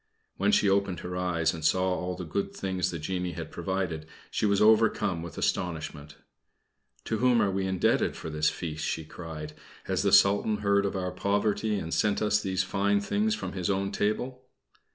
[0.35, 4.07] When she opened her eyes and saw all the good things the genie had provided,
[4.31, 6.15] she was overcome with astonishment.
[7.05, 9.53] "To whom are we indebted for this feast?" she cried.
[9.83, 13.69] "Has the Sultan heard of our poverty and sent us these fine things from his
[13.69, 14.41] own table?"